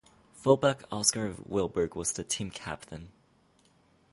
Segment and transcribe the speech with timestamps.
[0.33, 3.11] Fullback Oscar Wiberg was the team captain.